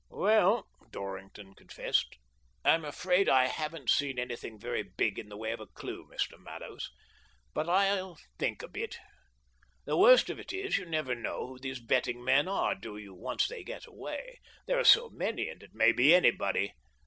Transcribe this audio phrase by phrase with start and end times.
[0.09, 2.17] "Well," Dorrington confessed,
[2.65, 6.39] "I'm afraid I haven't seen anything very big in the way of a clue, Mr.
[6.39, 6.89] Mallows;
[7.53, 8.97] but I'll think a bit.
[9.85, 13.13] The worst of it is, 5^ou never know who these betting men are, do you,
[13.13, 14.39] once they get away?
[14.65, 16.73] There are so many, and it may be anybody.